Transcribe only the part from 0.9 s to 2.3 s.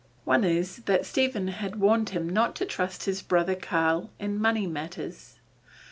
Stephen had warned him